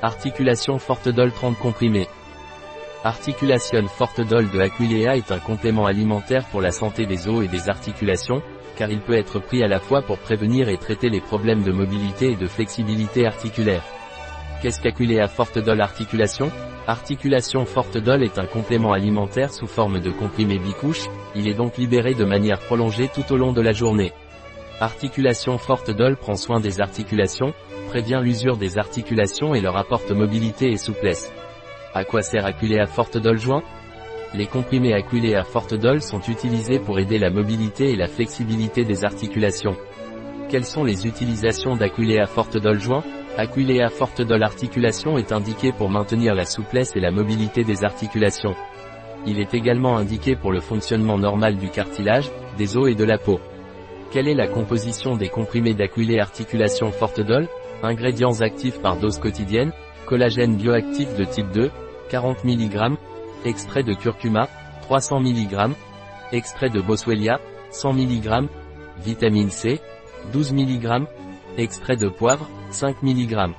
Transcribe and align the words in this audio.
Articulation 0.00 0.78
Fortedol 0.78 1.32
30 1.32 1.58
comprimés. 1.58 2.06
Articulation 3.02 3.88
Fortedol 3.88 4.48
de 4.48 4.60
Aquilea 4.60 5.16
est 5.16 5.32
un 5.32 5.40
complément 5.40 5.86
alimentaire 5.86 6.44
pour 6.52 6.60
la 6.60 6.70
santé 6.70 7.04
des 7.04 7.26
os 7.26 7.44
et 7.44 7.48
des 7.48 7.68
articulations, 7.68 8.40
car 8.76 8.92
il 8.92 9.00
peut 9.00 9.16
être 9.16 9.40
pris 9.40 9.60
à 9.64 9.66
la 9.66 9.80
fois 9.80 10.02
pour 10.02 10.18
prévenir 10.18 10.68
et 10.68 10.78
traiter 10.78 11.08
les 11.08 11.20
problèmes 11.20 11.64
de 11.64 11.72
mobilité 11.72 12.30
et 12.30 12.36
de 12.36 12.46
flexibilité 12.46 13.26
articulaire. 13.26 13.82
Qu'est-ce 14.62 14.80
qu'Aquilea 14.80 15.26
Fortedol 15.26 15.80
Articulation? 15.80 16.52
Articulation 16.86 17.64
Fortedol 17.64 18.22
est 18.22 18.38
un 18.38 18.46
complément 18.46 18.92
alimentaire 18.92 19.52
sous 19.52 19.66
forme 19.66 19.98
de 19.98 20.12
comprimé 20.12 20.60
bicouche, 20.60 21.06
il 21.34 21.48
est 21.48 21.54
donc 21.54 21.76
libéré 21.76 22.14
de 22.14 22.24
manière 22.24 22.60
prolongée 22.60 23.10
tout 23.12 23.32
au 23.32 23.36
long 23.36 23.52
de 23.52 23.62
la 23.62 23.72
journée. 23.72 24.12
Articulation 24.80 25.58
Fortedol 25.58 26.16
prend 26.16 26.36
soin 26.36 26.60
des 26.60 26.80
articulations, 26.80 27.52
prévient 27.88 28.20
l'usure 28.22 28.56
des 28.56 28.78
articulations 28.78 29.52
et 29.52 29.60
leur 29.60 29.76
apporte 29.76 30.12
mobilité 30.12 30.70
et 30.70 30.76
souplesse. 30.76 31.32
À 31.94 32.04
quoi 32.04 32.22
sert 32.22 32.46
Aquilea 32.46 32.86
Fortedol 32.86 33.40
joint? 33.40 33.64
Les 34.34 34.46
comprimés 34.46 34.94
Aquilea 34.94 35.42
Fortedol 35.42 36.00
sont 36.00 36.20
utilisés 36.28 36.78
pour 36.78 37.00
aider 37.00 37.18
la 37.18 37.30
mobilité 37.30 37.90
et 37.90 37.96
la 37.96 38.06
flexibilité 38.06 38.84
des 38.84 39.04
articulations. 39.04 39.76
Quelles 40.48 40.64
sont 40.64 40.84
les 40.84 41.08
utilisations 41.08 41.74
d'Aquilea 41.74 42.26
Fortedol 42.26 42.78
joint? 42.78 43.02
Aquilea 43.36 43.88
Fortedol 43.88 44.44
articulation 44.44 45.18
est 45.18 45.32
indiqué 45.32 45.72
pour 45.72 45.90
maintenir 45.90 46.36
la 46.36 46.44
souplesse 46.44 46.94
et 46.94 47.00
la 47.00 47.10
mobilité 47.10 47.64
des 47.64 47.82
articulations. 47.82 48.54
Il 49.26 49.40
est 49.40 49.54
également 49.54 49.96
indiqué 49.96 50.36
pour 50.36 50.52
le 50.52 50.60
fonctionnement 50.60 51.18
normal 51.18 51.56
du 51.56 51.68
cartilage, 51.68 52.30
des 52.56 52.76
os 52.76 52.88
et 52.88 52.94
de 52.94 53.04
la 53.04 53.18
peau. 53.18 53.40
Quelle 54.10 54.28
est 54.28 54.34
la 54.34 54.48
composition 54.48 55.16
des 55.16 55.28
comprimés 55.28 55.74
d'Aquilea 55.74 56.22
articulation 56.22 56.90
Fortedol 56.92 57.46
Ingrédients 57.82 58.40
actifs 58.40 58.80
par 58.80 58.96
dose 58.96 59.18
quotidienne, 59.18 59.70
collagène 60.06 60.56
bioactif 60.56 61.14
de 61.14 61.24
type 61.24 61.50
2, 61.52 61.70
40 62.08 62.42
mg, 62.42 62.96
extrait 63.44 63.82
de 63.82 63.92
curcuma, 63.92 64.48
300 64.80 65.20
mg, 65.20 65.74
extrait 66.32 66.70
de 66.70 66.80
boswellia, 66.80 67.38
100 67.70 67.92
mg, 67.92 68.48
vitamine 69.04 69.50
C, 69.50 69.78
12 70.32 70.54
mg, 70.54 71.02
extrait 71.58 71.96
de 71.96 72.08
poivre, 72.08 72.48
5 72.70 73.02
mg. 73.02 73.52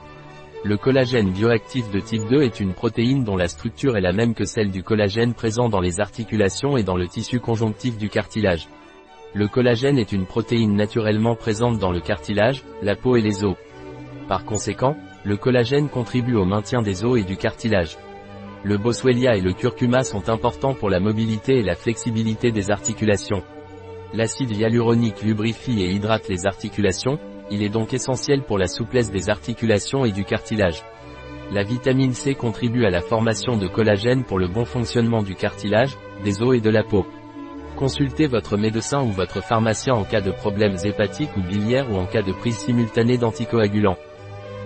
Le 0.63 0.77
collagène 0.77 1.29
bioactif 1.29 1.91
de 1.91 1.99
type 1.99 2.27
2 2.27 2.41
est 2.41 2.59
une 2.59 2.73
protéine 2.73 3.23
dont 3.23 3.37
la 3.37 3.47
structure 3.47 3.97
est 3.97 4.01
la 4.01 4.13
même 4.13 4.33
que 4.33 4.45
celle 4.45 4.71
du 4.71 4.81
collagène 4.81 5.35
présent 5.35 5.69
dans 5.69 5.79
les 5.79 5.99
articulations 5.99 6.75
et 6.75 6.83
dans 6.83 6.97
le 6.97 7.07
tissu 7.07 7.39
conjonctif 7.39 7.99
du 7.99 8.09
cartilage. 8.09 8.67
Le 9.35 9.47
collagène 9.47 9.99
est 9.99 10.11
une 10.11 10.25
protéine 10.25 10.75
naturellement 10.75 11.35
présente 11.35 11.77
dans 11.77 11.91
le 11.91 11.99
cartilage, 11.99 12.63
la 12.81 12.95
peau 12.95 13.15
et 13.15 13.21
les 13.21 13.43
os. 13.43 13.55
Par 14.27 14.43
conséquent, 14.43 14.97
le 15.23 15.37
collagène 15.37 15.87
contribue 15.87 16.35
au 16.35 16.45
maintien 16.45 16.81
des 16.81 17.03
os 17.05 17.19
et 17.19 17.23
du 17.23 17.37
cartilage. 17.37 17.97
Le 18.63 18.77
boswellia 18.77 19.35
et 19.35 19.41
le 19.41 19.53
curcuma 19.53 20.03
sont 20.03 20.29
importants 20.29 20.73
pour 20.73 20.89
la 20.89 20.99
mobilité 20.99 21.59
et 21.59 21.63
la 21.63 21.75
flexibilité 21.75 22.51
des 22.51 22.71
articulations. 22.71 23.43
L'acide 24.15 24.51
hyaluronique 24.51 25.21
lubrifie 25.21 25.83
et 25.83 25.91
hydrate 25.91 26.27
les 26.27 26.47
articulations, 26.47 27.19
il 27.51 27.61
est 27.61 27.69
donc 27.69 27.93
essentiel 27.93 28.41
pour 28.41 28.57
la 28.57 28.67
souplesse 28.67 29.11
des 29.11 29.29
articulations 29.29 30.05
et 30.05 30.11
du 30.11 30.25
cartilage. 30.25 30.83
La 31.51 31.63
vitamine 31.63 32.13
C 32.13 32.33
contribue 32.33 32.85
à 32.85 32.89
la 32.89 33.01
formation 33.01 33.57
de 33.57 33.67
collagène 33.67 34.23
pour 34.23 34.39
le 34.39 34.47
bon 34.47 34.65
fonctionnement 34.65 35.21
du 35.21 35.35
cartilage, 35.35 35.95
des 36.23 36.41
os 36.41 36.55
et 36.55 36.61
de 36.61 36.69
la 36.71 36.83
peau. 36.83 37.05
Consultez 37.79 38.27
votre 38.27 38.57
médecin 38.57 39.01
ou 39.01 39.11
votre 39.13 39.41
pharmacien 39.41 39.93
en 39.93 40.03
cas 40.03 40.19
de 40.19 40.31
problèmes 40.31 40.75
hépatiques 40.83 41.37
ou 41.37 41.41
biliaires 41.41 41.89
ou 41.89 41.95
en 41.95 42.05
cas 42.05 42.21
de 42.21 42.33
prise 42.33 42.57
simultanée 42.57 43.17
d'anticoagulants. 43.17 43.95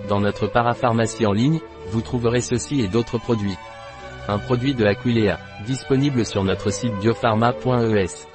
Dans 0.08 0.18
notre 0.18 0.48
parapharmacie 0.48 1.24
en 1.24 1.32
ligne, 1.32 1.60
vous 1.90 2.00
trouverez 2.00 2.40
ceci 2.40 2.80
et 2.80 2.88
d'autres 2.88 3.18
produits. 3.18 3.56
Un 4.26 4.38
produit 4.38 4.74
de 4.74 4.84
Aquilea, 4.84 5.38
disponible 5.64 6.26
sur 6.26 6.42
notre 6.42 6.70
site 6.70 6.92
biopharma.es. 7.00 8.33